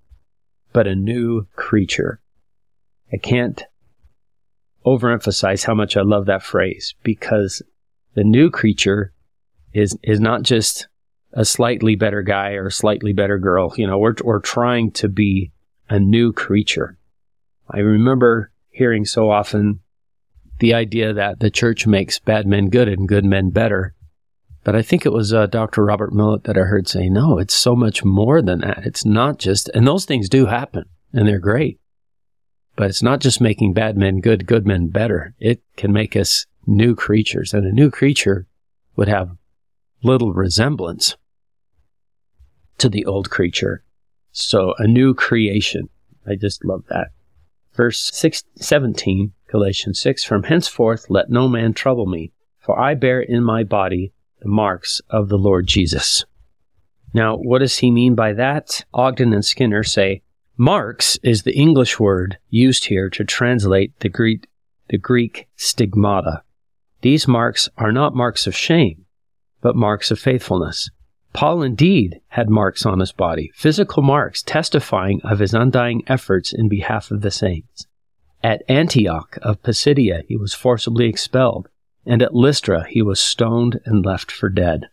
but 0.73 0.87
a 0.87 0.95
new 0.95 1.47
creature. 1.57 2.21
I 3.13 3.17
can't 3.17 3.65
overemphasize 4.87 5.65
how 5.65 5.75
much 5.75 5.97
I 5.97 6.03
love 6.03 6.27
that 6.27 6.45
phrase 6.45 6.95
because 7.03 7.63
the 8.15 8.23
new 8.23 8.51
creature 8.51 9.13
is, 9.73 9.99
is 10.05 10.21
not 10.21 10.43
just 10.43 10.87
a 11.33 11.45
slightly 11.45 11.95
better 11.95 12.23
guy 12.23 12.53
or 12.53 12.67
a 12.67 12.73
slightly 12.73 13.13
better 13.13 13.39
girl. 13.39 13.73
You 13.77 13.87
know, 13.87 13.99
we're, 13.99 14.15
we're 14.23 14.41
trying 14.41 14.93
to 14.93 15.09
be 15.09 15.53
a 15.89 15.99
new 15.99 16.33
creature. 16.33 16.99
I 17.71 17.79
remember 17.79 18.53
hearing 18.71 19.05
so 19.05 19.31
often 19.31 19.81
the 20.61 20.75
idea 20.75 21.13
that 21.13 21.41
the 21.41 21.51
church 21.51 21.87
makes 21.87 22.19
bad 22.19 22.47
men 22.47 22.69
good 22.69 22.89
and 22.89 23.07
good 23.07 23.25
men 23.25 23.51
better. 23.51 23.95
But 24.65 24.75
I 24.75 24.83
think 24.83 25.07
it 25.07 25.13
was 25.13 25.33
uh, 25.33 25.47
Dr. 25.47 25.85
Robert 25.85 26.13
Millet 26.13 26.45
that 26.45 26.59
I 26.59 26.63
heard 26.63 26.89
say, 26.89 27.09
no, 27.09 27.39
it's 27.39 27.55
so 27.55 27.77
much 27.77 28.05
more 28.05 28.43
than 28.43 28.61
that. 28.61 28.85
It's 28.85 29.05
not 29.05 29.39
just, 29.39 29.69
and 29.71 29.87
those 29.87 30.05
things 30.05 30.29
do 30.29 30.47
happen 30.47 30.85
and 31.13 31.27
they're 31.27 31.39
great. 31.39 31.81
But 32.77 32.91
it's 32.91 33.03
not 33.03 33.21
just 33.21 33.41
making 33.41 33.73
bad 33.73 33.97
men 33.97 34.21
good, 34.21 34.47
good 34.47 34.67
men 34.67 34.89
better. 34.89 35.35
It 35.39 35.63
can 35.77 35.93
make 35.93 36.15
us 36.17 36.47
new 36.67 36.95
creatures. 36.95 37.55
And 37.55 37.67
a 37.67 37.73
new 37.73 37.91
creature 37.91 38.47
would 38.97 39.09
have 39.09 39.31
little 40.03 40.33
resemblance 40.33 41.17
to 42.79 42.89
the 42.89 43.05
old 43.05 43.31
creature. 43.31 43.83
So 44.33 44.75
a 44.79 44.87
new 44.87 45.15
creation. 45.15 45.89
I 46.27 46.37
just 46.37 46.65
love 46.65 46.85
that. 46.89 47.09
Verse 47.75 48.11
6, 48.13 48.45
17, 48.57 49.33
Galatians 49.49 50.01
6, 50.01 50.25
From 50.25 50.45
henceforth 50.45 51.07
let 51.09 51.31
no 51.31 51.49
man 51.49 51.73
trouble 51.73 52.07
me, 52.07 52.33
for 52.59 52.79
I 52.79 52.95
bear 52.95 53.21
in 53.21 53.43
my 53.43 53.65
body 53.65 54.13
the 54.41 54.49
marks 54.49 55.01
of 55.11 55.29
the 55.29 55.39
Lord 55.39 55.67
Jesus. 55.67 56.25
Now, 57.15 57.37
what 57.37 57.61
does 57.61 57.79
he 57.79 57.91
mean 57.91 58.15
by 58.15 58.33
that? 58.35 58.85
Ogden 58.93 59.33
and 59.33 59.45
Skinner 59.45 59.83
say, 59.83 60.23
Marks 60.57 61.19
is 61.23 61.45
the 61.45 61.57
English 61.57 62.01
word 62.01 62.39
used 62.51 62.87
here 62.87 63.09
to 63.11 63.25
translate 63.25 63.99
the 64.01 64.09
Greek, 64.09 64.49
the 64.89 64.99
Greek 64.99 65.49
stigmata. 65.57 66.43
These 67.01 67.29
marks 67.29 67.69
are 67.77 67.93
not 67.93 68.15
marks 68.15 68.47
of 68.47 68.57
shame, 68.57 69.05
but 69.61 69.77
marks 69.77 70.11
of 70.11 70.19
faithfulness. 70.19 70.91
Paul 71.33 71.63
indeed 71.63 72.21
had 72.29 72.49
marks 72.49 72.87
on 72.87 73.01
his 73.01 73.13
body, 73.13 73.53
physical 73.55 74.03
marks 74.03 74.43
testifying 74.43 75.21
of 75.23 75.39
his 75.39 75.55
undying 75.55 76.03
efforts 76.07 76.53
in 76.53 76.69
behalf 76.69 77.11
of 77.11 77.21
the 77.21 77.31
saints. 77.31 77.87
At 78.43 78.63
Antioch 78.69 79.39
of 79.43 79.63
Pisidia, 79.63 80.23
he 80.27 80.37
was 80.37 80.55
forcibly 80.55 81.09
expelled, 81.09 81.69
and 82.07 82.23
at 82.23 82.35
Lystra, 82.35 82.87
he 82.89 83.03
was 83.03 83.21
stoned 83.21 83.81
and 83.85 84.05
left 84.05 84.31
for 84.31 84.49
dead. 84.49 84.89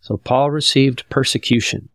So 0.00 0.16
Paul 0.16 0.50
received 0.50 1.08
persecution 1.10 1.88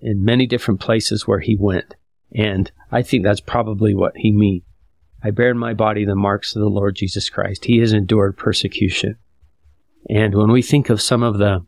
in 0.00 0.24
many 0.24 0.46
different 0.46 0.80
places 0.80 1.26
where 1.26 1.40
he 1.40 1.56
went. 1.56 1.94
And 2.34 2.70
I 2.92 3.02
think 3.02 3.24
that's 3.24 3.40
probably 3.40 3.94
what 3.94 4.16
he 4.16 4.32
means. 4.32 4.62
I 5.22 5.30
bear 5.30 5.50
in 5.50 5.58
my 5.58 5.74
body 5.74 6.04
the 6.04 6.14
marks 6.14 6.54
of 6.54 6.60
the 6.60 6.68
Lord 6.68 6.96
Jesus 6.96 7.28
Christ. 7.28 7.66
He 7.66 7.78
has 7.78 7.92
endured 7.92 8.36
persecution. 8.36 9.16
And 10.08 10.34
when 10.34 10.50
we 10.50 10.62
think 10.62 10.88
of 10.88 11.02
some 11.02 11.22
of 11.22 11.38
the 11.38 11.64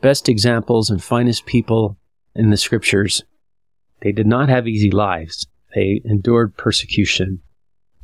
best 0.00 0.28
examples 0.28 0.90
and 0.90 1.02
finest 1.02 1.46
people 1.46 1.98
in 2.34 2.50
the 2.50 2.56
scriptures, 2.56 3.22
they 4.02 4.12
did 4.12 4.26
not 4.26 4.48
have 4.48 4.68
easy 4.68 4.90
lives. 4.90 5.46
They 5.74 6.00
endured 6.04 6.56
persecution, 6.56 7.40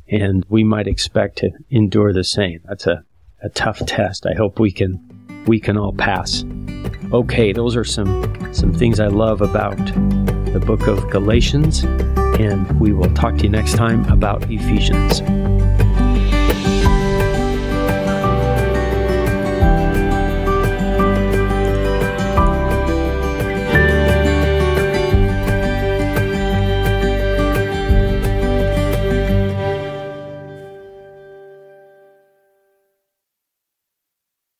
and 0.09 0.45
we 0.49 0.63
might 0.63 0.87
expect 0.87 1.37
to 1.37 1.51
endure 1.69 2.11
the 2.11 2.23
same. 2.23 2.59
That's 2.65 2.87
a, 2.87 3.03
a 3.43 3.49
tough 3.49 3.85
test. 3.85 4.25
I 4.25 4.33
hope 4.33 4.59
we 4.59 4.71
can 4.71 4.99
we 5.47 5.59
can 5.59 5.77
all 5.77 5.93
pass. 5.93 6.43
Okay, 7.13 7.53
those 7.53 7.75
are 7.75 7.83
some 7.83 8.53
some 8.53 8.73
things 8.73 8.99
I 8.99 9.07
love 9.07 9.41
about 9.41 9.77
the 9.77 10.61
book 10.65 10.87
of 10.87 11.09
Galatians, 11.09 11.83
and 11.83 12.79
we 12.79 12.91
will 12.91 13.13
talk 13.13 13.37
to 13.37 13.43
you 13.43 13.49
next 13.49 13.75
time 13.75 14.05
about 14.11 14.43
Ephesians. 14.51 15.21